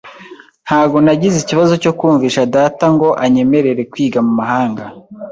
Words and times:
Ntabwo 0.65 0.97
nagize 1.05 1.37
ikibazo 1.39 1.73
cyo 1.83 1.91
kumvisha 1.99 2.41
data 2.55 2.85
ngo 2.95 3.07
anyemerere 3.25 3.81
kwiga 3.91 4.19
mu 4.27 4.33
mahanga. 4.39 4.83